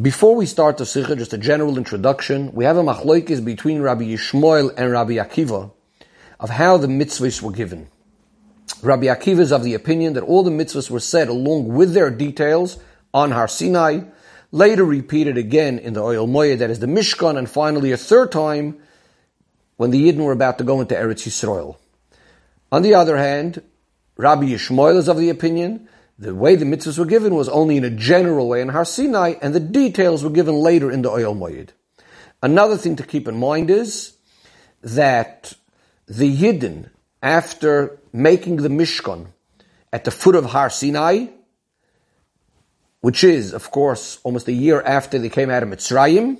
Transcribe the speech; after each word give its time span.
Before 0.00 0.36
we 0.36 0.44
start 0.44 0.76
the 0.76 0.84
Sikha, 0.84 1.16
just 1.16 1.32
a 1.32 1.38
general 1.38 1.78
introduction. 1.78 2.52
We 2.52 2.66
have 2.66 2.76
a 2.76 2.82
machloikis 2.82 3.42
between 3.42 3.80
Rabbi 3.80 4.02
Yishmael 4.02 4.74
and 4.76 4.92
Rabbi 4.92 5.12
Akiva 5.12 5.72
of 6.38 6.50
how 6.50 6.76
the 6.76 6.86
mitzvahs 6.86 7.40
were 7.40 7.50
given. 7.50 7.88
Rabbi 8.82 9.06
Akiva 9.06 9.38
is 9.38 9.52
of 9.52 9.64
the 9.64 9.72
opinion 9.72 10.12
that 10.12 10.22
all 10.22 10.42
the 10.42 10.50
mitzvahs 10.50 10.90
were 10.90 11.00
said 11.00 11.28
along 11.28 11.68
with 11.68 11.94
their 11.94 12.10
details 12.10 12.78
on 13.14 13.30
Har 13.30 13.48
Sinai, 13.48 14.00
later 14.52 14.84
repeated 14.84 15.38
again 15.38 15.78
in 15.78 15.94
the 15.94 16.02
Oil 16.02 16.28
Moed, 16.28 16.58
that 16.58 16.68
is 16.68 16.80
the 16.80 16.86
Mishkan, 16.86 17.38
and 17.38 17.48
finally 17.48 17.90
a 17.90 17.96
third 17.96 18.30
time 18.30 18.78
when 19.78 19.92
the 19.92 20.12
Yidden 20.12 20.22
were 20.22 20.32
about 20.32 20.58
to 20.58 20.64
go 20.64 20.82
into 20.82 20.94
Eretz 20.94 21.26
Yisrael. 21.26 21.78
On 22.70 22.82
the 22.82 22.92
other 22.92 23.16
hand, 23.16 23.62
Rabbi 24.18 24.44
Yishmael 24.44 24.98
is 24.98 25.08
of 25.08 25.16
the 25.16 25.30
opinion 25.30 25.88
the 26.18 26.34
way 26.34 26.56
the 26.56 26.64
mitzvahs 26.64 26.98
were 26.98 27.04
given 27.04 27.34
was 27.34 27.48
only 27.48 27.76
in 27.76 27.84
a 27.84 27.90
general 27.90 28.48
way 28.48 28.60
in 28.60 28.68
Har 28.68 28.84
Sinai, 28.84 29.34
and 29.42 29.54
the 29.54 29.60
details 29.60 30.24
were 30.24 30.30
given 30.30 30.54
later 30.54 30.90
in 30.90 31.02
the 31.02 31.10
Oil 31.10 31.34
Moed. 31.34 31.70
Another 32.42 32.76
thing 32.76 32.96
to 32.96 33.02
keep 33.02 33.28
in 33.28 33.38
mind 33.38 33.70
is 33.70 34.16
that 34.82 35.52
the 36.06 36.34
Yidden, 36.34 36.90
after 37.22 37.98
making 38.12 38.56
the 38.56 38.68
Mishkan 38.68 39.28
at 39.92 40.04
the 40.04 40.10
foot 40.10 40.34
of 40.34 40.46
Har 40.46 40.70
Sinai, 40.70 41.26
which 43.00 43.22
is, 43.22 43.52
of 43.52 43.70
course, 43.70 44.18
almost 44.22 44.48
a 44.48 44.52
year 44.52 44.80
after 44.82 45.18
they 45.18 45.28
came 45.28 45.50
out 45.50 45.62
of 45.62 45.68
Mitzrayim, 45.68 46.38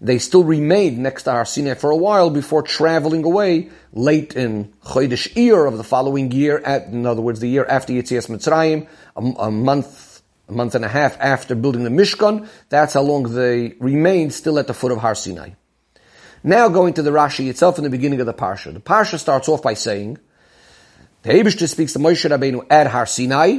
they 0.00 0.18
still 0.18 0.44
remained 0.44 0.98
next 0.98 1.24
to 1.24 1.32
Har 1.32 1.44
Sinai 1.44 1.74
for 1.74 1.90
a 1.90 1.96
while 1.96 2.30
before 2.30 2.62
traveling 2.62 3.24
away 3.24 3.68
late 3.92 4.34
in 4.34 4.72
Chodesh 4.82 5.32
Iyar 5.34 5.68
of 5.68 5.76
the 5.76 5.84
following 5.84 6.32
year, 6.32 6.58
at, 6.58 6.86
in 6.86 7.04
other 7.04 7.20
words, 7.20 7.40
the 7.40 7.48
year 7.48 7.66
after 7.68 7.92
Yetzias 7.92 8.28
Mitzrayim, 8.28 8.88
a, 9.16 9.42
a 9.42 9.50
month, 9.50 10.22
a 10.48 10.52
month 10.52 10.74
and 10.74 10.84
a 10.84 10.88
half 10.88 11.20
after 11.20 11.54
building 11.54 11.84
the 11.84 11.90
Mishkan. 11.90 12.48
That's 12.70 12.94
how 12.94 13.02
long 13.02 13.34
they 13.34 13.74
remained 13.78 14.32
still 14.32 14.58
at 14.58 14.66
the 14.66 14.74
foot 14.74 14.92
of 14.92 14.98
Har 14.98 15.14
Sinai. 15.14 15.50
Now 16.42 16.68
going 16.68 16.94
to 16.94 17.02
the 17.02 17.10
Rashi 17.10 17.50
itself 17.50 17.76
in 17.76 17.84
the 17.84 17.90
beginning 17.90 18.20
of 18.20 18.26
the 18.26 18.32
Parsha. 18.32 18.72
The 18.72 18.80
Parsha 18.80 19.18
starts 19.18 19.48
off 19.48 19.62
by 19.62 19.74
saying, 19.74 20.18
the 21.22 21.32
Abishter 21.32 21.68
speaks 21.68 21.92
to 21.92 21.98
Moshe 21.98 22.26
Rabbeinu 22.30 22.64
at 22.70 22.86
Har 22.86 23.04
Sinai, 23.04 23.58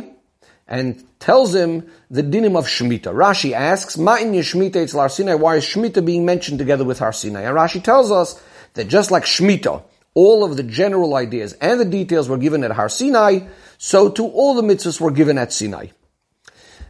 and 0.71 1.03
tells 1.19 1.53
him 1.53 1.85
the 2.09 2.23
dinim 2.23 2.57
of 2.57 2.65
Shemitah. 2.65 3.13
Rashi 3.13 3.51
asks, 3.51 3.97
Ma'in 3.97 4.31
Yeshmita 4.31 4.77
it's 4.77 4.93
Sinai, 5.15 5.33
why 5.33 5.57
is 5.57 5.65
Shemitah 5.65 6.03
being 6.03 6.25
mentioned 6.25 6.59
together 6.59 6.85
with 6.85 6.99
Har 6.99 7.11
Sinai? 7.11 7.41
And 7.41 7.57
Rashi 7.57 7.83
tells 7.83 8.09
us 8.09 8.41
that 8.75 8.87
just 8.87 9.11
like 9.11 9.25
Shemitah, 9.25 9.83
all 10.13 10.45
of 10.45 10.55
the 10.55 10.63
general 10.63 11.15
ideas 11.15 11.51
and 11.59 11.77
the 11.77 11.85
details 11.85 12.29
were 12.29 12.37
given 12.37 12.63
at 12.63 12.71
Har 12.71 12.87
Sinai, 12.87 13.47
so 13.77 14.09
too 14.09 14.27
all 14.27 14.53
the 14.53 14.61
mitzvahs 14.61 15.01
were 15.01 15.11
given 15.11 15.37
at 15.37 15.51
Sinai. 15.51 15.87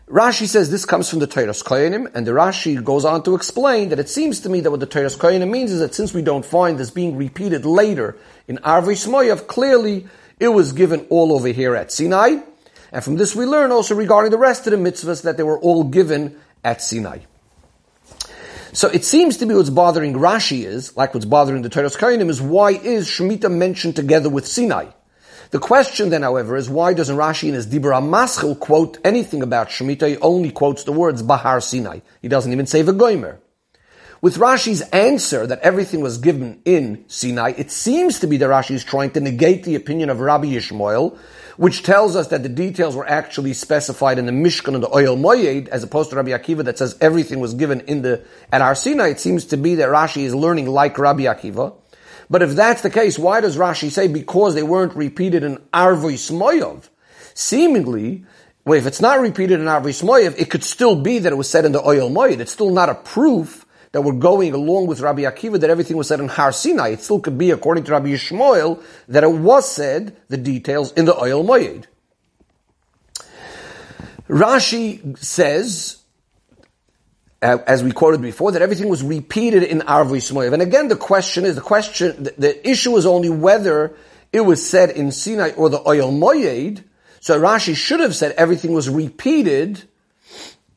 Rashi 0.07 0.45
says 0.45 0.69
this 0.69 0.85
comes 0.85 1.09
from 1.09 1.17
the 1.17 1.27
Toras 1.27 1.63
Kohanim, 1.63 2.13
and 2.13 2.27
the 2.27 2.33
Rashi 2.33 2.83
goes 2.83 3.03
on 3.03 3.23
to 3.23 3.33
explain 3.33 3.89
that 3.89 3.99
it 3.99 4.09
seems 4.09 4.41
to 4.41 4.49
me 4.49 4.59
that 4.59 4.69
what 4.69 4.79
the 4.79 4.85
Toras 4.85 5.17
Kohanim 5.17 5.49
means 5.49 5.71
is 5.71 5.79
that 5.79 5.95
since 5.95 6.13
we 6.13 6.21
don't 6.21 6.45
find 6.45 6.77
this 6.77 6.91
being 6.91 7.17
repeated 7.17 7.65
later 7.65 8.15
in 8.47 8.57
Arvei 8.57 8.93
Shmoyav, 8.93 9.47
clearly 9.47 10.05
it 10.39 10.49
was 10.49 10.73
given 10.73 11.07
all 11.09 11.33
over 11.33 11.47
here 11.47 11.75
at 11.75 11.91
Sinai, 11.91 12.41
and 12.91 13.03
from 13.03 13.15
this 13.15 13.35
we 13.35 13.45
learn 13.45 13.71
also 13.71 13.95
regarding 13.95 14.31
the 14.31 14.37
rest 14.37 14.67
of 14.67 14.71
the 14.71 14.77
mitzvahs 14.77 15.23
that 15.23 15.37
they 15.37 15.43
were 15.43 15.59
all 15.59 15.83
given 15.83 16.35
at 16.63 16.81
Sinai. 16.81 17.19
So 18.73 18.87
it 18.87 19.03
seems 19.03 19.37
to 19.37 19.45
be 19.45 19.53
what's 19.53 19.69
bothering 19.69 20.13
Rashi 20.13 20.65
is, 20.65 20.95
like 20.95 21.13
what's 21.13 21.25
bothering 21.25 21.61
the 21.61 21.69
Toras 21.69 21.97
Kohanim, 21.97 22.29
is 22.29 22.41
why 22.41 22.71
is 22.71 23.07
Shemitah 23.07 23.51
mentioned 23.51 23.97
together 23.97 24.29
with 24.29 24.47
Sinai? 24.47 24.87
The 25.49 25.59
question 25.59 26.09
then, 26.09 26.21
however, 26.21 26.55
is 26.55 26.69
why 26.69 26.93
doesn't 26.93 27.17
Rashi 27.17 27.49
in 27.49 27.53
his 27.53 27.67
Dibra 27.67 28.01
Maschil 28.01 28.57
quote 28.57 28.97
anything 29.03 29.41
about 29.41 29.67
Shemitah? 29.67 30.07
He 30.07 30.17
only 30.17 30.51
quotes 30.51 30.85
the 30.85 30.93
words 30.93 31.21
Bahar 31.21 31.59
Sinai. 31.59 31.99
He 32.21 32.29
doesn't 32.29 32.53
even 32.53 32.65
say 32.65 32.81
V'goimer. 32.83 33.39
With 34.21 34.37
Rashi's 34.37 34.81
answer 34.81 35.47
that 35.47 35.61
everything 35.61 36.01
was 36.01 36.19
given 36.19 36.61
in 36.63 37.05
Sinai, 37.07 37.53
it 37.57 37.71
seems 37.71 38.19
to 38.19 38.27
be 38.27 38.37
that 38.37 38.49
Rashi 38.49 38.75
is 38.75 38.83
trying 38.83 39.09
to 39.11 39.19
negate 39.19 39.63
the 39.63 39.73
opinion 39.73 40.11
of 40.11 40.19
Rabbi 40.19 40.45
Yishmael, 40.45 41.17
which 41.57 41.81
tells 41.81 42.15
us 42.15 42.27
that 42.27 42.43
the 42.43 42.49
details 42.49 42.95
were 42.95 43.07
actually 43.07 43.53
specified 43.53 44.19
in 44.19 44.27
the 44.27 44.31
Mishkan 44.31 44.75
and 44.75 44.83
the 44.83 44.95
Oil 44.95 45.17
Moyed, 45.17 45.69
as 45.69 45.81
opposed 45.81 46.11
to 46.11 46.17
Rabbi 46.17 46.29
Akiva 46.29 46.63
that 46.65 46.77
says 46.77 46.95
everything 47.01 47.39
was 47.39 47.55
given 47.55 47.81
in 47.81 48.03
the, 48.03 48.23
at 48.51 48.61
our 48.61 48.75
Sinai. 48.75 49.07
It 49.07 49.19
seems 49.19 49.45
to 49.45 49.57
be 49.57 49.73
that 49.75 49.89
Rashi 49.89 50.21
is 50.21 50.35
learning 50.35 50.67
like 50.67 50.99
Rabbi 50.99 51.23
Akiva. 51.23 51.73
But 52.29 52.43
if 52.43 52.51
that's 52.51 52.83
the 52.83 52.91
case, 52.91 53.17
why 53.17 53.41
does 53.41 53.57
Rashi 53.57 53.89
say 53.89 54.07
because 54.07 54.53
they 54.53 54.61
weren't 54.61 54.95
repeated 54.95 55.43
in 55.43 55.57
Arvoi 55.73 56.13
Smoyov? 56.13 56.89
Seemingly, 57.33 58.23
well, 58.65 58.77
if 58.77 58.85
it's 58.85 59.01
not 59.01 59.19
repeated 59.19 59.59
in 59.59 59.65
Arvoi 59.65 59.99
Smoyov, 59.99 60.37
it 60.37 60.51
could 60.51 60.63
still 60.63 61.01
be 61.01 61.17
that 61.17 61.33
it 61.33 61.37
was 61.37 61.49
said 61.49 61.65
in 61.65 61.71
the 61.71 61.81
Oil 61.83 62.11
Moyed. 62.11 62.39
It's 62.39 62.51
still 62.51 62.69
not 62.69 62.87
a 62.87 62.93
proof 62.93 63.65
that 63.91 64.01
were 64.01 64.13
going 64.13 64.53
along 64.53 64.87
with 64.87 65.01
Rabbi 65.01 65.23
Akiva 65.23 65.59
that 65.59 65.69
everything 65.69 65.97
was 65.97 66.07
said 66.07 66.19
in 66.19 66.29
Har 66.29 66.51
Sinai. 66.51 66.89
It 66.89 67.01
still 67.01 67.19
could 67.19 67.37
be, 67.37 67.51
according 67.51 67.83
to 67.85 67.91
Rabbi 67.91 68.09
Yishmael, 68.09 68.81
that 69.09 69.23
it 69.23 69.31
was 69.31 69.69
said, 69.69 70.15
the 70.29 70.37
details, 70.37 70.93
in 70.93 71.05
the 71.05 71.17
Oil 71.17 71.43
Moyed. 71.43 71.87
Rashi 74.29 75.17
says, 75.17 75.97
as 77.41 77.83
we 77.83 77.91
quoted 77.91 78.21
before, 78.21 78.53
that 78.53 78.61
everything 78.61 78.87
was 78.87 79.03
repeated 79.03 79.63
in 79.63 79.79
Shmoyev. 79.81 80.53
And 80.53 80.61
again, 80.61 80.87
the 80.87 80.95
question 80.95 81.43
is, 81.43 81.55
the 81.55 81.61
question, 81.61 82.23
the, 82.23 82.33
the, 82.37 82.69
issue 82.69 82.95
is 82.95 83.05
only 83.05 83.29
whether 83.29 83.93
it 84.31 84.41
was 84.41 84.65
said 84.65 84.91
in 84.91 85.11
Sinai 85.11 85.51
or 85.51 85.69
the 85.69 85.85
Oil 85.85 86.11
Moyed. 86.11 86.83
So 87.19 87.39
Rashi 87.39 87.75
should 87.75 87.99
have 87.99 88.15
said 88.15 88.31
everything 88.33 88.71
was 88.71 88.89
repeated 88.89 89.83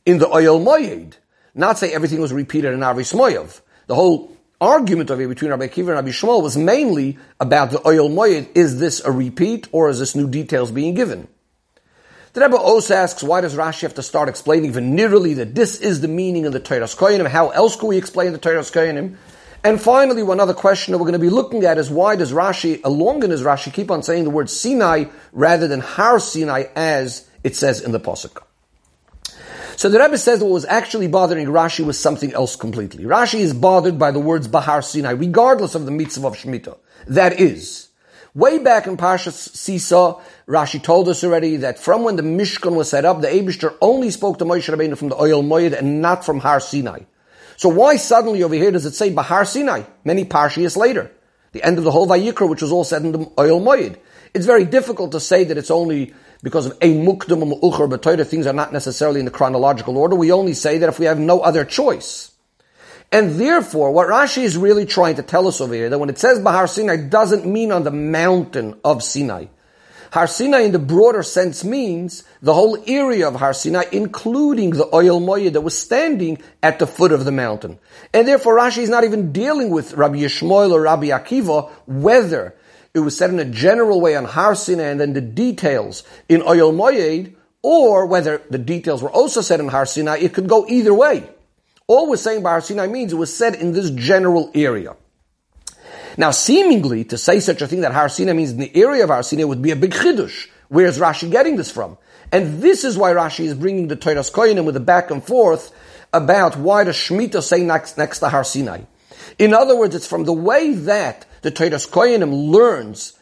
in 0.05 0.19
the 0.19 0.29
Oil 0.29 0.59
Moyed 0.59 1.17
not 1.55 1.79
say 1.79 1.93
everything 1.93 2.21
was 2.21 2.33
repeated 2.33 2.73
in 2.73 2.83
Avi 2.83 3.03
Smoyev. 3.03 3.61
The 3.87 3.95
whole 3.95 4.35
argument 4.61 5.11
of 5.11 5.21
it 5.21 5.29
between 5.29 5.51
Rabbi 5.51 5.67
Akiva 5.67 5.79
and 5.79 5.89
Rabbi 5.89 6.09
Yishmael 6.09 6.43
was 6.43 6.57
mainly 6.57 7.19
about 7.39 7.71
the 7.71 7.87
oil 7.87 8.09
moyed. 8.09 8.49
Is 8.57 8.79
this 8.79 9.05
a 9.05 9.11
repeat 9.11 9.69
or 9.73 9.91
is 9.91 9.99
this 9.99 10.15
new 10.15 10.29
details 10.29 10.71
being 10.71 10.95
given? 10.95 11.29
The 12.33 12.41
Rebbe 12.41 12.57
also 12.57 12.95
asks, 12.95 13.23
why 13.23 13.43
does 13.43 13.55
Rashi 13.55 13.83
have 13.83 13.95
to 13.95 14.03
start 14.03 14.29
explaining 14.29 14.73
venerally 14.73 15.37
that 15.37 15.55
this 15.55 15.81
is 15.81 16.01
the 16.01 16.09
meaning 16.09 16.47
of 16.47 16.53
the 16.53 16.61
Toras 16.61 16.97
Kohanim? 16.97 17.29
How 17.29 17.51
else 17.51 17.77
could 17.77 17.87
we 17.87 17.97
explain 17.97 18.33
the 18.33 18.41
Toras 18.41 18.73
Kohanim? 18.73 19.17
And 19.63 19.81
finally, 19.81 20.23
one 20.23 20.41
other 20.41 20.53
question 20.53 20.93
that 20.93 20.99
we're 20.99 21.07
going 21.07 21.13
to 21.13 21.19
be 21.21 21.31
looking 21.31 21.65
at 21.65 21.79
is 21.79 21.89
why 21.89 22.17
does 22.17 22.33
Rashi, 22.33 22.81
along 22.85 23.23
in 23.23 23.31
his 23.31 23.43
Rashi, 23.43 23.73
keep 23.73 23.91
on 23.91 24.03
saying 24.03 24.25
the 24.25 24.31
word 24.31 24.51
Sinai 24.51 25.05
rather 25.33 25.69
than 25.69 25.81
Har 25.81 26.19
Sinai 26.19 26.65
as 26.75 27.29
it 27.45 27.55
says 27.55 27.81
in 27.81 27.93
the 27.93 28.01
Pasuk? 28.01 28.43
So 29.77 29.89
the 29.89 29.99
Rebbe 29.99 30.19
says 30.19 30.41
what 30.41 30.51
was 30.51 30.65
actually 30.65 31.09
bothering 31.09 31.47
Rashi 31.49 31.85
was 31.85 31.99
something 31.99 32.33
else 32.33 32.57
completely. 32.57 33.05
Rashi 33.05 33.41
is 33.41 33.53
bothered 33.53 33.99
by 33.99 34.11
the 34.11 34.21
words 34.21 34.49
Bahar 34.49 34.83
Sinai, 34.83 35.13
regardless 35.13 35.75
of 35.75 35.85
the 35.85 35.91
mitzvah 35.91 36.29
of 36.29 36.37
Shemitah. 36.37 36.79
That 37.09 37.41
is, 37.41 37.89
way 38.35 38.59
back 38.59 38.87
in 38.87 38.97
Parshas 38.97 39.55
Sisa, 39.55 40.17
Rashi 40.47 40.83
told 40.83 41.09
us 41.09 41.25
already 41.25 41.57
that 41.59 41.79
from 41.79 42.05
when 42.05 42.17
the 42.17 42.23
Mishkan 42.23 42.75
was 42.75 42.91
set 42.91 43.05
up, 43.05 43.21
the 43.21 43.29
Abishter 43.29 43.77
only 43.81 44.11
spoke 44.11 44.39
to 44.39 44.45
Moshe 44.45 44.73
Rabbeinu 44.75 44.97
from 44.97 45.09
the 45.09 45.21
Oil 45.21 45.43
Moed 45.43 45.77
and 45.77 46.01
not 46.01 46.25
from 46.25 46.41
Har 46.41 46.61
Sinai. 46.61 47.01
So 47.57 47.69
why 47.69 47.97
suddenly 47.97 48.43
over 48.43 48.55
here 48.55 48.71
does 48.71 48.87
it 48.87 48.95
say 48.95 49.11
Bahar 49.11 49.45
Sinai? 49.45 49.83
Many 50.05 50.25
Parshias 50.25 50.77
later. 50.77 51.11
The 51.53 51.63
end 51.63 51.79
of 51.79 51.85
the 51.85 51.93
whole 51.93 52.07
Vayikra, 52.07 52.49
which 52.49 52.63
was 52.63 52.73
all 52.73 52.85
said 52.85 53.03
in 53.03 53.13
the 53.13 53.31
Oil 53.39 53.61
Moed. 53.61 53.97
It's 54.35 54.47
very 54.47 54.65
difficult 54.65 55.13
to 55.13 55.21
say 55.21 55.45
that 55.45 55.57
it's 55.57 55.71
only 55.71 56.13
because 56.45 56.67
of 56.67 56.73
a 56.83 56.85
and 56.85 57.09
uchar 57.09 57.89
b'toyda, 57.89 58.27
things 58.27 58.47
are 58.47 58.53
not 58.53 58.71
necessarily 58.71 59.19
in 59.19 59.25
the 59.25 59.33
chronological 59.33 59.97
order. 59.97 60.15
We 60.15 60.31
only 60.31 60.53
say 60.53 60.77
that 60.79 60.89
if 60.91 60.99
we 60.99 61.07
have 61.07 61.19
no 61.19 61.41
other 61.41 61.65
choice. 61.65 62.33
And 63.11 63.41
therefore, 63.41 63.93
what 63.93 64.09
Rashi 64.09 64.43
is 64.43 64.57
really 64.57 64.85
trying 64.85 65.17
to 65.17 65.23
tell 65.23 65.49
us 65.49 65.63
over 65.63 65.73
here, 65.73 65.89
that 65.89 65.99
when 65.99 66.11
it 66.11 66.19
says 66.19 66.41
Bahar 66.41 66.67
Sinai, 66.67 66.97
doesn't 66.97 67.47
mean 67.47 67.73
on 67.73 67.85
the 67.85 67.91
mountain 67.91 68.79
of 68.85 69.03
Sinai. 69.03 69.47
Har 70.11 70.27
Sinai 70.27 70.61
in 70.61 70.73
the 70.73 70.79
broader 70.79 71.23
sense 71.23 71.65
means 71.65 72.25
the 72.43 72.53
whole 72.53 72.77
area 72.87 73.27
of 73.27 73.37
Har 73.37 73.55
Sinai, 73.55 73.85
including 73.91 74.71
the 74.71 74.95
oil 74.95 75.21
moya 75.21 75.51
that 75.51 75.63
was 75.63 75.77
standing 75.77 76.43
at 76.63 76.79
the 76.79 76.87
foot 76.87 77.11
of 77.11 77.25
the 77.25 77.33
mountain. 77.33 77.79
And 78.13 78.29
therefore 78.29 78.59
Rashi 78.59 78.79
is 78.79 78.91
not 78.91 79.05
even 79.05 79.33
dealing 79.33 79.71
with 79.71 79.95
Rabbi 79.95 80.19
Yishmael 80.19 80.73
or 80.73 80.83
Rabbi 80.83 81.07
Akiva, 81.07 81.71
whether 81.87 82.55
it 82.95 83.01
was 83.01 83.17
said 83.17 83.31
in 83.31 83.41
a 83.41 83.45
general 83.45 84.01
way 84.01 84.15
on 84.15 84.25
Har 84.25 84.55
Sinai 84.55 84.85
and 84.85 85.01
then 85.01 85.13
the 85.13 85.21
details 85.21 86.05
in 86.29 86.43
Oyel 86.43 86.73
Moyed, 86.73 87.35
or 87.63 88.07
whether 88.07 88.41
the 88.51 88.59
details 88.59 89.03
were 89.03 89.11
also 89.11 89.41
said 89.41 89.59
in 89.59 89.69
Har 89.69 89.85
Sinai, 89.85 90.19
it 90.19 90.33
could 90.33 90.49
go 90.49 90.67
either 90.69 90.95
way. 90.95 91.29
All 91.87 92.09
we're 92.09 92.17
saying 92.17 92.43
by 92.43 92.51
Har 92.51 92.61
Sinai 92.61 92.87
means 92.87 93.13
it 93.13 93.17
was 93.17 93.35
said 93.35 93.57
in 93.57 93.73
this 93.73 93.91
general 93.91 94.51
area. 94.55 94.97
Now, 96.17 96.31
seemingly, 96.31 97.05
to 97.05 97.19
say 97.19 97.41
such 97.41 97.61
a 97.61 97.67
thing 97.67 97.81
that 97.81 97.93
Har 97.93 98.09
Sinai 98.09 98.33
means 98.33 98.53
in 98.53 98.59
the 98.59 98.77
area 98.77 99.03
of 99.03 99.11
Har 99.11 99.25
Sinai 99.25 99.45
would 99.45 99.63
be 99.63 99.73
a 99.73 99.77
big 99.77 99.91
chidush. 99.91 100.49
Where's 100.69 100.99
Rashi 100.99 101.31
getting 101.31 101.57
this 101.57 101.71
from? 101.71 101.99
And 102.31 102.63
this 102.63 102.85
is 102.85 102.97
why 102.97 103.13
Rashi 103.13 103.45
is 103.45 103.55
bringing 103.55 103.89
the 103.89 103.97
Toras 103.97 104.33
Koyanim 104.33 104.65
with 104.65 104.77
a 104.77 104.81
back 104.81 105.11
and 105.11 105.23
forth 105.23 105.73
about 106.13 106.57
why 106.57 106.85
does 106.85 106.97
Shemitah 106.97 107.43
say 107.43 107.65
next, 107.65 107.99
next 107.99 108.21
to 108.21 108.29
Har 108.29 108.45
Sinai. 108.45 108.83
In 109.39 109.55
other 109.55 109.77
words, 109.77 109.95
it's 109.95 110.07
from 110.07 110.25
the 110.25 110.33
way 110.33 110.75
that 110.75 111.27
the 111.43 111.51
Toras 111.51 111.89
Koyanim 111.89 112.51
learns 112.51 113.19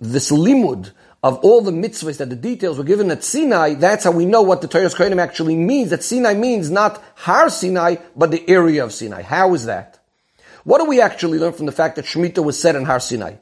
this 0.00 0.30
limud 0.30 0.92
of 1.22 1.38
all 1.38 1.60
the 1.60 1.72
mitzvahs 1.72 2.18
that 2.18 2.30
the 2.30 2.36
details 2.36 2.78
were 2.78 2.84
given 2.84 3.10
at 3.10 3.24
Sinai, 3.24 3.74
that's 3.74 4.04
how 4.04 4.12
we 4.12 4.24
know 4.24 4.42
what 4.42 4.60
the 4.60 4.68
Toras 4.68 4.94
Kohanim 4.94 5.20
actually 5.20 5.56
means. 5.56 5.90
That 5.90 6.04
Sinai 6.04 6.34
means 6.34 6.70
not 6.70 7.02
Har 7.16 7.50
Sinai, 7.50 7.96
but 8.14 8.30
the 8.30 8.48
area 8.48 8.84
of 8.84 8.92
Sinai. 8.92 9.22
How 9.22 9.54
is 9.54 9.64
that? 9.66 9.98
What 10.62 10.78
do 10.78 10.84
we 10.84 11.00
actually 11.00 11.38
learn 11.38 11.54
from 11.54 11.66
the 11.66 11.72
fact 11.72 11.96
that 11.96 12.04
Shemitah 12.04 12.44
was 12.44 12.60
said 12.60 12.76
in 12.76 12.84
Har 12.84 13.00
Sinai? 13.00 13.36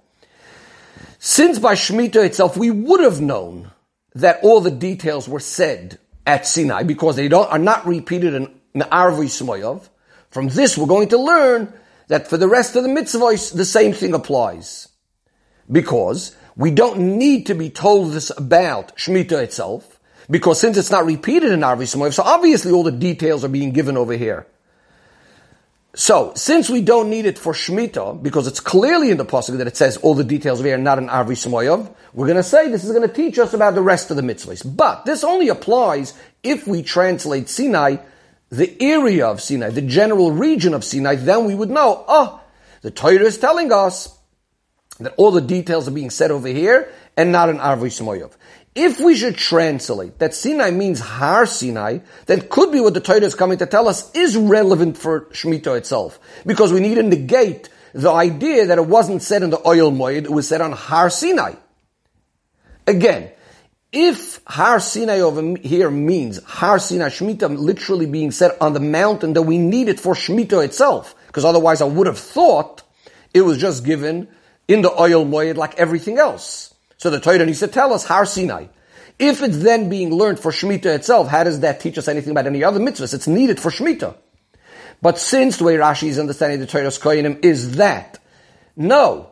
Since 1.18 1.58
by 1.58 1.74
Shemitah 1.74 2.24
itself 2.24 2.56
we 2.56 2.70
would 2.70 3.00
have 3.00 3.20
known 3.20 3.70
that 4.14 4.40
all 4.42 4.60
the 4.60 4.70
details 4.70 5.28
were 5.28 5.40
said 5.40 5.98
at 6.26 6.46
Sinai 6.46 6.82
because 6.82 7.16
they 7.16 7.28
don't, 7.28 7.50
are 7.50 7.58
not 7.58 7.86
repeated 7.86 8.32
in, 8.32 8.54
in 8.74 8.80
Arvi 8.82 9.26
Smoyov, 9.26 9.88
from 10.36 10.48
this 10.48 10.76
we're 10.76 10.86
going 10.86 11.08
to 11.08 11.16
learn 11.16 11.72
that 12.08 12.28
for 12.28 12.36
the 12.36 12.46
rest 12.46 12.76
of 12.76 12.82
the 12.82 12.90
mitzvahs 12.90 13.56
the 13.56 13.64
same 13.64 13.94
thing 13.94 14.12
applies. 14.12 14.86
Because 15.72 16.36
we 16.56 16.70
don't 16.70 17.16
need 17.16 17.46
to 17.46 17.54
be 17.54 17.70
told 17.70 18.12
this 18.12 18.30
about 18.36 18.94
Shemitah 18.98 19.42
itself, 19.42 19.98
because 20.28 20.60
since 20.60 20.76
it's 20.76 20.90
not 20.90 21.06
repeated 21.06 21.52
in 21.52 21.60
Arvi 21.60 21.88
Smoyov, 21.88 22.12
so 22.12 22.22
obviously 22.22 22.70
all 22.70 22.82
the 22.82 22.92
details 22.92 23.46
are 23.46 23.48
being 23.48 23.72
given 23.72 23.96
over 23.96 24.12
here. 24.12 24.46
So, 25.94 26.34
since 26.36 26.68
we 26.68 26.82
don't 26.82 27.08
need 27.08 27.24
it 27.24 27.38
for 27.38 27.54
Shemitah, 27.54 28.22
because 28.22 28.46
it's 28.46 28.60
clearly 28.60 29.10
in 29.10 29.16
the 29.16 29.24
Pasuk 29.24 29.56
that 29.56 29.66
it 29.66 29.78
says 29.78 29.96
all 29.96 30.14
the 30.14 30.22
details 30.24 30.62
are 30.62 30.76
not 30.76 30.98
in 30.98 31.06
Arvi 31.06 31.32
Smoyov, 31.32 31.90
we're 32.12 32.26
going 32.26 32.36
to 32.36 32.42
say 32.42 32.68
this 32.68 32.84
is 32.84 32.92
going 32.92 33.08
to 33.08 33.14
teach 33.14 33.38
us 33.38 33.54
about 33.54 33.74
the 33.74 33.80
rest 33.80 34.10
of 34.10 34.18
the 34.18 34.22
mitzvahs. 34.22 34.76
But 34.76 35.06
this 35.06 35.24
only 35.24 35.48
applies 35.48 36.12
if 36.42 36.66
we 36.66 36.82
translate 36.82 37.48
Sinai, 37.48 37.96
the 38.50 38.76
area 38.81 39.26
of 39.26 39.40
Sinai, 39.40 39.70
the 39.70 39.82
general 39.82 40.31
region 40.31 40.75
of 40.75 40.84
Sinai, 40.84 41.16
then 41.16 41.44
we 41.44 41.54
would 41.54 41.70
know, 41.70 42.04
oh, 42.06 42.40
the 42.82 42.90
Torah 42.90 43.25
is 43.25 43.38
telling 43.38 43.72
us 43.72 44.16
that 45.00 45.14
all 45.16 45.31
the 45.31 45.40
details 45.40 45.88
are 45.88 45.93
being 45.93 46.10
said 46.10 46.31
over 46.31 46.48
here 46.48 46.93
and 47.16 47.32
not 47.32 47.48
in 47.48 47.58
Arvi 47.58 47.90
Smoyov. 47.90 48.32
If 48.75 49.00
we 49.00 49.16
should 49.16 49.37
translate 49.37 50.19
that 50.19 50.34
Sinai 50.34 50.70
means 50.70 51.00
Har 51.00 51.46
Sinai, 51.46 52.00
then 52.26 52.46
could 52.48 52.72
be 52.72 52.81
what 52.81 52.94
the 52.94 53.00
Torah 53.00 53.22
is 53.22 53.34
coming 53.34 53.58
to 53.58 53.66
tell 53.66 53.88
us 53.88 54.14
is 54.14 54.37
relevant 54.37 54.98
for 54.98 55.22
Shemitah 55.26 55.78
itself. 55.78 56.20
Because 56.44 56.72
we 56.72 56.81
need 56.81 56.96
to 56.96 57.02
negate 57.02 57.70
the 57.94 58.12
idea 58.12 58.66
that 58.66 58.76
it 58.76 58.87
wasn't 58.87 59.22
said 59.22 59.43
in 59.43 59.48
the 59.48 59.56
Ohel 59.56 59.96
Moed, 59.96 60.25
it 60.25 60.31
was 60.31 60.46
said 60.46 60.60
on 60.60 60.72
Har 60.72 61.08
Sinai. 61.08 61.54
Again, 62.87 63.31
if 63.92 64.40
Har 64.46 64.80
Sinai 64.80 65.20
over 65.20 65.56
here 65.58 65.90
means 65.90 66.42
Har 66.44 66.78
Sinai 66.78 67.08
Shemitah 67.08 67.56
literally 67.56 68.06
being 68.06 68.30
said 68.30 68.56
on 68.60 68.72
the 68.72 68.80
mountain, 68.80 69.32
then 69.32 69.46
we 69.46 69.58
need 69.58 69.88
it 69.88 70.00
for 70.00 70.14
Shemitah 70.14 70.64
itself. 70.64 71.14
Because 71.26 71.44
otherwise 71.44 71.80
I 71.80 71.86
would 71.86 72.06
have 72.06 72.18
thought 72.18 72.82
it 73.32 73.42
was 73.42 73.58
just 73.58 73.84
given 73.84 74.28
in 74.68 74.82
the 74.82 74.90
Ohel 74.90 75.28
Moed 75.28 75.56
like 75.56 75.76
everything 75.76 76.18
else. 76.18 76.74
So 76.98 77.10
the 77.10 77.20
Torah 77.20 77.44
needs 77.44 77.60
to 77.60 77.68
tell 77.68 77.92
us 77.92 78.04
Har 78.04 78.26
Sinai. 78.26 78.66
If 79.18 79.42
it's 79.42 79.58
then 79.58 79.88
being 79.88 80.12
learned 80.12 80.40
for 80.40 80.50
Shemitah 80.50 80.94
itself, 80.94 81.28
how 81.28 81.44
does 81.44 81.60
that 81.60 81.80
teach 81.80 81.96
us 81.96 82.08
anything 82.08 82.32
about 82.32 82.46
any 82.46 82.62
other 82.62 82.80
mitzvahs? 82.80 83.14
It's 83.14 83.26
needed 83.26 83.60
for 83.60 83.70
Shemitah. 83.70 84.14
But 85.00 85.18
since 85.18 85.58
the 85.58 85.64
way 85.64 85.76
Rashi 85.76 86.08
is 86.08 86.18
understanding 86.18 86.60
the 86.60 86.66
Toras 86.66 87.00
Koyanim 87.00 87.44
is 87.44 87.76
that, 87.76 88.18
no, 88.76 89.30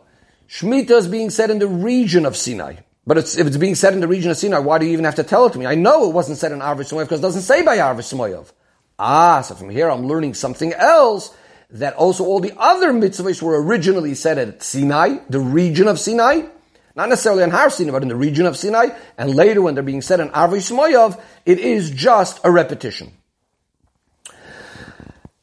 Shemitah 0.48 0.98
is 0.98 1.08
being 1.08 1.30
said 1.30 1.50
in 1.50 1.58
the 1.58 1.66
region 1.66 2.24
of 2.24 2.36
Sinai. 2.36 2.76
But 3.06 3.18
it's, 3.18 3.36
if 3.36 3.46
it's 3.46 3.56
being 3.56 3.74
said 3.74 3.92
in 3.92 4.00
the 4.00 4.08
region 4.08 4.30
of 4.30 4.36
Sinai, 4.36 4.58
why 4.58 4.78
do 4.78 4.86
you 4.86 4.92
even 4.92 5.04
have 5.04 5.16
to 5.16 5.22
tell 5.22 5.46
it 5.46 5.52
to 5.52 5.58
me? 5.58 5.66
I 5.66 5.74
know 5.74 6.08
it 6.08 6.14
wasn't 6.14 6.38
said 6.38 6.52
in 6.52 6.60
Arvis 6.60 6.90
because 6.90 7.18
it 7.20 7.22
doesn't 7.22 7.42
say 7.42 7.62
by 7.62 7.76
Arvis 7.76 8.12
Samoyev. 8.12 8.50
Ah, 8.98 9.42
so 9.42 9.54
from 9.54 9.70
here 9.70 9.90
I'm 9.90 10.06
learning 10.06 10.34
something 10.34 10.72
else 10.72 11.34
that 11.70 11.94
also 11.94 12.24
all 12.24 12.40
the 12.40 12.54
other 12.56 12.92
mitzvahs 12.92 13.42
were 13.42 13.62
originally 13.62 14.14
said 14.14 14.38
at 14.38 14.62
Sinai, 14.62 15.18
the 15.28 15.40
region 15.40 15.88
of 15.88 15.98
Sinai, 15.98 16.42
not 16.94 17.08
necessarily 17.08 17.42
on 17.42 17.50
Har 17.50 17.68
Sinai, 17.68 17.90
but 17.90 18.02
in 18.02 18.08
the 18.08 18.16
region 18.16 18.46
of 18.46 18.56
Sinai, 18.56 18.90
and 19.18 19.34
later 19.34 19.60
when 19.60 19.74
they're 19.74 19.82
being 19.82 20.02
said 20.02 20.20
in 20.20 20.28
Arvi 20.28 20.58
Shmoyov, 20.58 21.20
it 21.44 21.58
is 21.58 21.90
just 21.90 22.40
a 22.44 22.50
repetition. 22.50 23.12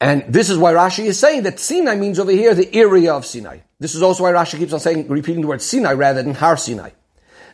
And 0.00 0.24
this 0.26 0.50
is 0.50 0.58
why 0.58 0.72
Rashi 0.72 1.04
is 1.04 1.20
saying 1.20 1.44
that 1.44 1.60
Sinai 1.60 1.94
means 1.94 2.18
over 2.18 2.32
here 2.32 2.54
the 2.54 2.74
area 2.74 3.14
of 3.14 3.24
Sinai. 3.24 3.58
This 3.78 3.94
is 3.94 4.02
also 4.02 4.24
why 4.24 4.32
Rashi 4.32 4.58
keeps 4.58 4.72
on 4.72 4.80
saying, 4.80 5.06
repeating 5.06 5.42
the 5.42 5.46
word 5.46 5.62
Sinai 5.62 5.92
rather 5.92 6.22
than 6.22 6.34
Har 6.34 6.56
Sinai. 6.56 6.90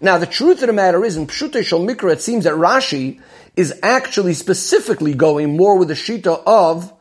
Now, 0.00 0.18
the 0.18 0.26
truth 0.26 0.62
of 0.62 0.68
the 0.68 0.72
matter 0.72 1.04
is, 1.04 1.16
in 1.16 1.26
Pshutei 1.26 1.64
Shal 1.64 1.80
Mikra, 1.80 2.12
it 2.12 2.22
seems 2.22 2.44
that 2.44 2.54
Rashi 2.54 3.20
is 3.56 3.78
actually 3.82 4.34
specifically 4.34 5.14
going 5.14 5.56
more 5.56 5.76
with 5.76 5.88
the 5.88 5.94
Shita 5.94 6.42
of 6.46 6.92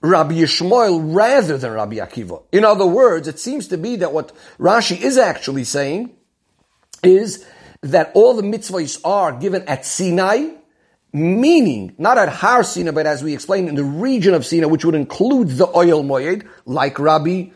Rabbi 0.00 0.34
Yishmael 0.34 1.14
rather 1.14 1.56
than 1.56 1.72
Rabbi 1.72 1.96
Akiva. 1.96 2.42
In 2.50 2.64
other 2.64 2.86
words, 2.86 3.28
it 3.28 3.38
seems 3.38 3.68
to 3.68 3.78
be 3.78 3.96
that 3.96 4.12
what 4.12 4.32
Rashi 4.58 5.00
is 5.00 5.16
actually 5.16 5.64
saying 5.64 6.10
is 7.04 7.46
that 7.82 8.10
all 8.14 8.34
the 8.34 8.42
mitzvahs 8.42 9.00
are 9.04 9.32
given 9.32 9.62
at 9.68 9.86
Sinai, 9.86 10.48
meaning 11.12 11.94
not 11.98 12.18
at 12.18 12.28
Har 12.28 12.64
Sinai, 12.64 12.90
but 12.90 13.06
as 13.06 13.22
we 13.22 13.32
explained 13.32 13.68
in 13.68 13.76
the 13.76 13.84
region 13.84 14.34
of 14.34 14.44
Sinai, 14.44 14.66
which 14.66 14.84
would 14.84 14.96
include 14.96 15.50
the 15.50 15.68
oil 15.68 16.02
Moed, 16.02 16.48
like 16.64 16.98
Rabbi 16.98 17.50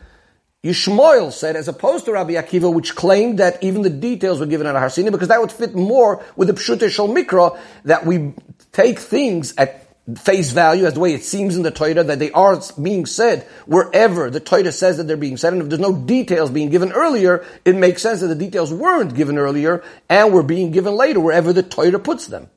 Yishmael 0.63 1.31
said, 1.31 1.55
as 1.55 1.67
opposed 1.67 2.05
to 2.05 2.13
Rabbi 2.13 2.33
Akiva, 2.33 2.73
which 2.73 2.95
claimed 2.95 3.39
that 3.39 3.63
even 3.63 3.83
the 3.83 3.89
details 3.89 4.39
were 4.39 4.47
given 4.47 4.65
at 4.65 4.75
Har 4.75 4.89
Sinai, 4.89 5.11
because 5.11 5.27
that 5.27 5.39
would 5.39 5.51
fit 5.51 5.75
more 5.75 6.23
with 6.35 6.47
the 6.47 6.53
Pshutei 6.53 6.89
Shal 6.89 7.07
Mikra, 7.07 7.57
that 7.85 8.05
we 8.05 8.33
take 8.71 8.99
things 8.99 9.53
at 9.57 9.87
face 10.15 10.51
value 10.51 10.85
as 10.85 10.93
the 10.93 10.99
way 10.99 11.13
it 11.13 11.23
seems 11.23 11.57
in 11.57 11.63
the 11.63 11.71
Torah 11.71 12.03
that 12.03 12.17
they 12.17 12.31
are 12.31 12.61
being 12.81 13.05
said 13.05 13.43
wherever 13.65 14.29
the 14.29 14.39
Torah 14.39 14.71
says 14.71 14.97
that 14.97 15.03
they're 15.03 15.17
being 15.17 15.35
said. 15.35 15.53
And 15.53 15.61
if 15.61 15.69
there's 15.69 15.81
no 15.81 15.93
details 15.93 16.49
being 16.49 16.69
given 16.69 16.93
earlier, 16.93 17.45
it 17.65 17.75
makes 17.75 18.01
sense 18.01 18.21
that 18.21 18.27
the 18.27 18.35
details 18.35 18.73
weren't 18.73 19.15
given 19.15 19.37
earlier 19.37 19.83
and 20.09 20.33
were 20.33 20.43
being 20.43 20.71
given 20.71 20.95
later 20.95 21.19
wherever 21.19 21.51
the 21.51 21.63
Torah 21.63 21.99
puts 21.99 22.27
them. 22.27 22.49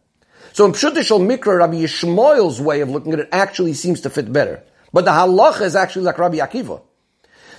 So 0.53 0.65
in 0.65 0.73
Pshut 0.73 1.03
Shal 1.03 1.19
Mikra, 1.19 1.59
Rabbi 1.59 1.75
Yishmael's 1.75 2.61
way 2.61 2.81
of 2.81 2.91
looking 2.91 3.13
at 3.13 3.19
it 3.19 3.29
actually 3.33 3.75
seems 3.75 4.03
to 4.03 4.11
fit 4.11 4.33
better. 4.33 4.63
But 4.93 5.05
the 5.05 5.11
halacha 5.11 5.63
is 5.63 5.77
actually 5.77 6.05
like 6.05 6.19
Rabbi 6.19 6.39
Akiva. 6.39 6.83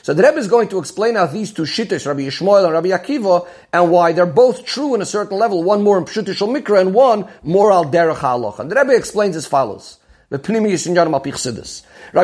So 0.03 0.13
the 0.13 0.24
Rebbe 0.24 0.38
is 0.38 0.48
going 0.48 0.68
to 0.69 0.80
explain 0.80 1.15
how 1.15 1.27
these 1.27 1.51
two 1.51 1.63
shittas, 1.63 2.07
Rabbi 2.07 2.21
Yishmael 2.21 2.65
and 2.65 2.74
Rabbi 2.74 2.89
Akiva, 2.89 3.48
and 3.71 3.92
why 3.92 4.12
they're 4.13 4.25
both 4.25 4.65
true 4.65 4.95
in 4.95 5.01
a 5.01 5.06
certain 5.06 5.38
level, 5.38 5.63
one 5.63 5.83
more 5.83 5.98
in 5.98 6.06
Pshuti 6.06 6.33
Shal 6.33 6.48
Mikra 6.48 6.81
and 6.81 6.94
one 6.94 7.27
more 7.44 7.71
al 7.71 7.86
Derech 7.86 8.18
HaLoch. 8.18 8.59
And 8.59 8.71
the 8.71 8.75
Rebbe 8.75 8.95
explains 8.95 9.36
as 9.36 9.45
follows. 9.45 10.00
Rabbi 10.30 10.39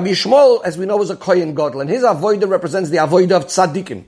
Yishmael, 0.07 0.63
as 0.63 0.77
we 0.77 0.85
know, 0.85 1.01
is 1.01 1.09
a 1.09 1.15
Kohen 1.15 1.53
Gadol, 1.53 1.81
and 1.81 1.89
his 1.89 2.03
avoida 2.03 2.49
represents 2.49 2.89
the 2.89 2.97
avoida 2.97 3.31
of 3.31 3.47
tzaddikim. 3.47 4.05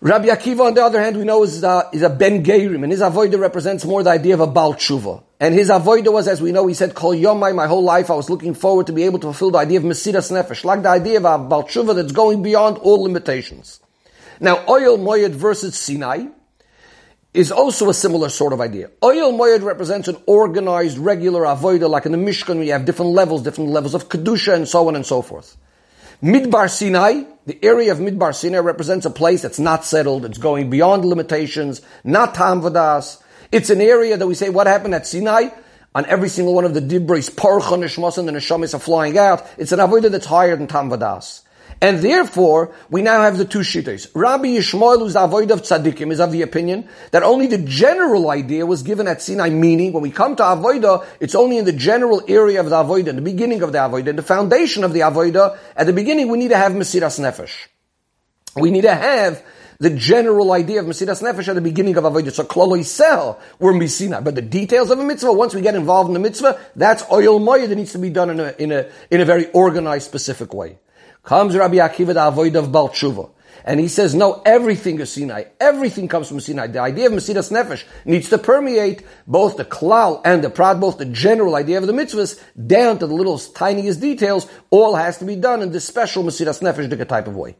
Rabbi 0.00 0.28
Akiva, 0.28 0.60
on 0.60 0.74
the 0.74 0.84
other 0.84 1.02
hand, 1.02 1.16
we 1.16 1.24
know 1.24 1.42
is 1.42 1.64
a, 1.64 1.90
is 1.92 2.02
a 2.02 2.08
Ben 2.08 2.44
Gerim, 2.44 2.84
and 2.84 2.92
his 2.92 3.00
avoida 3.00 3.36
represents 3.36 3.84
more 3.84 4.04
the 4.04 4.10
idea 4.10 4.34
of 4.34 4.40
a 4.40 4.46
Baal 4.46 4.74
Tshuva. 4.74 5.24
And 5.40 5.52
his 5.52 5.70
avoida 5.70 6.12
was, 6.12 6.28
as 6.28 6.40
we 6.40 6.52
know, 6.52 6.68
he 6.68 6.74
said, 6.74 6.94
Kol 6.94 7.14
Yomai, 7.14 7.52
my 7.52 7.66
whole 7.66 7.82
life 7.82 8.08
I 8.08 8.14
was 8.14 8.30
looking 8.30 8.54
forward 8.54 8.86
to 8.86 8.92
be 8.92 9.02
able 9.02 9.18
to 9.18 9.26
fulfill 9.26 9.50
the 9.50 9.58
idea 9.58 9.78
of 9.78 9.84
Mesiras 9.84 10.30
Nefesh, 10.30 10.62
like 10.62 10.82
the 10.82 10.88
idea 10.88 11.16
of 11.16 11.24
a 11.24 11.36
Baal 11.38 11.64
Tshuva 11.64 11.96
that's 11.96 12.12
going 12.12 12.44
beyond 12.44 12.78
all 12.78 13.02
limitations. 13.02 13.80
Now, 14.38 14.58
Ohel 14.66 15.00
Moed 15.00 15.32
versus 15.32 15.76
Sinai 15.76 16.26
is 17.34 17.50
also 17.50 17.88
a 17.88 17.94
similar 17.94 18.28
sort 18.28 18.52
of 18.52 18.60
idea. 18.60 18.90
Ohel 19.02 19.36
Moed 19.36 19.64
represents 19.64 20.06
an 20.06 20.16
organized, 20.26 20.96
regular 20.98 21.42
avoida, 21.42 21.90
like 21.90 22.06
in 22.06 22.12
the 22.12 22.18
Mishkan, 22.18 22.60
we 22.60 22.68
have 22.68 22.84
different 22.84 23.10
levels, 23.10 23.42
different 23.42 23.70
levels 23.70 23.94
of 23.94 24.08
Kedusha, 24.08 24.54
and 24.54 24.68
so 24.68 24.86
on 24.86 24.94
and 24.94 25.04
so 25.04 25.22
forth. 25.22 25.56
Midbar 26.22 26.68
Sinai, 26.68 27.22
the 27.46 27.64
area 27.64 27.92
of 27.92 27.98
Midbar 27.98 28.34
Sinai 28.34 28.58
represents 28.58 29.06
a 29.06 29.10
place 29.10 29.42
that's 29.42 29.60
not 29.60 29.84
settled, 29.84 30.24
it's 30.24 30.38
going 30.38 30.68
beyond 30.68 31.04
limitations, 31.04 31.80
not 32.02 32.34
Tam 32.34 32.60
Vadas. 32.60 33.22
It's 33.52 33.70
an 33.70 33.80
area 33.80 34.16
that 34.16 34.26
we 34.26 34.34
say, 34.34 34.48
what 34.48 34.66
happened 34.66 34.96
at 34.96 35.06
Sinai? 35.06 35.50
On 35.94 36.04
every 36.06 36.28
single 36.28 36.54
one 36.54 36.64
of 36.64 36.74
the 36.74 36.80
Dibris, 36.80 37.34
Parcha 37.34 37.74
Nishmas 37.74 38.18
and 38.18 38.26
the 38.26 38.32
Neshamis 38.32 38.74
are 38.74 38.80
flying 38.80 39.16
out. 39.16 39.46
It's 39.58 39.70
an 39.70 39.78
avodah 39.78 40.10
that's 40.10 40.26
higher 40.26 40.56
than 40.56 40.66
Tam 40.66 40.90
Vadas. 40.90 41.42
And 41.80 41.98
therefore, 42.00 42.74
we 42.90 43.02
now 43.02 43.22
have 43.22 43.38
the 43.38 43.44
two 43.44 43.60
shittas. 43.60 44.10
Rabbi 44.14 44.46
Yishmael, 44.46 44.98
who's 44.98 45.14
avoid 45.14 45.50
of 45.50 45.62
tzaddikim, 45.62 46.10
is 46.10 46.20
of 46.20 46.32
the 46.32 46.42
opinion 46.42 46.88
that 47.12 47.22
only 47.22 47.46
the 47.46 47.58
general 47.58 48.30
idea 48.30 48.66
was 48.66 48.82
given 48.82 49.06
at 49.06 49.22
Sinai, 49.22 49.50
meaning 49.50 49.92
when 49.92 50.02
we 50.02 50.10
come 50.10 50.34
to 50.36 50.42
avoida, 50.42 51.06
it's 51.20 51.34
only 51.34 51.58
in 51.58 51.64
the 51.64 51.72
general 51.72 52.22
area 52.26 52.60
of 52.60 52.70
the 52.70 52.76
avoida, 52.76 53.14
the 53.14 53.20
beginning 53.20 53.62
of 53.62 53.72
the 53.72 53.78
avoida, 53.78 54.14
the 54.14 54.22
foundation 54.22 54.82
of 54.82 54.92
the 54.92 55.00
avoida. 55.00 55.56
At 55.76 55.86
the 55.86 55.92
beginning, 55.92 56.28
we 56.28 56.38
need 56.38 56.48
to 56.48 56.56
have 56.56 56.72
Mesiras 56.72 57.20
Nefesh. 57.20 57.68
We 58.56 58.70
need 58.70 58.82
to 58.82 58.94
have 58.94 59.42
the 59.80 59.90
general 59.90 60.50
idea 60.52 60.80
of 60.80 60.86
Mesiras 60.86 61.22
Nefesh 61.22 61.46
at 61.46 61.54
the 61.54 61.60
beginning 61.60 61.96
of 61.96 62.04
Avodah. 62.04 62.32
So 62.32 62.44
Klolo 62.44 62.78
Yisrael 62.78 63.38
were 63.60 63.72
Misina. 63.72 64.22
But 64.22 64.34
the 64.34 64.42
details 64.42 64.90
of 64.90 64.98
a 64.98 65.04
mitzvah, 65.04 65.32
once 65.32 65.54
we 65.54 65.60
get 65.60 65.76
involved 65.76 66.08
in 66.08 66.14
the 66.14 66.20
mitzvah, 66.20 66.58
that's 66.74 67.04
Ohel 67.04 67.40
Moed 67.40 67.68
that 67.68 67.76
needs 67.76 67.92
to 67.92 67.98
be 67.98 68.10
done 68.10 68.30
in 68.30 68.40
a, 68.40 68.54
in 68.58 68.72
a, 68.72 68.90
in 69.10 69.20
a 69.20 69.24
very 69.24 69.50
organized, 69.52 70.06
specific 70.06 70.52
way. 70.52 70.78
Comes 71.22 71.56
Rabbi 71.56 71.76
Akiva, 71.76 72.14
the 72.14 72.26
avoid 72.26 72.56
of 72.56 72.72
Baal 72.72 72.88
Tshuva. 72.88 73.30
And 73.64 73.78
he 73.78 73.86
says, 73.86 74.14
no, 74.14 74.42
everything 74.44 74.98
is 74.98 75.12
Sinai. 75.12 75.44
Everything 75.60 76.08
comes 76.08 76.26
from 76.26 76.40
Sinai. 76.40 76.68
The 76.68 76.80
idea 76.80 77.06
of 77.06 77.12
Mesiras 77.12 77.52
Nefesh 77.52 77.84
needs 78.04 78.30
to 78.30 78.38
permeate 78.38 79.04
both 79.28 79.58
the 79.58 79.64
klal 79.64 80.22
and 80.24 80.42
the 80.42 80.50
prat, 80.50 80.80
both 80.80 80.98
the 80.98 81.04
general 81.04 81.54
idea 81.54 81.78
of 81.78 81.86
the 81.86 81.92
mitzvahs, 81.92 82.42
down 82.66 82.98
to 82.98 83.06
the 83.06 83.14
little 83.14 83.38
tiniest 83.38 84.00
details. 84.00 84.48
All 84.70 84.96
has 84.96 85.18
to 85.18 85.24
be 85.24 85.36
done 85.36 85.62
in 85.62 85.70
this 85.70 85.84
special 85.84 86.24
Mesiras 86.24 86.62
Nefesh 86.62 87.06
type 87.06 87.28
of 87.28 87.36
way. 87.36 87.56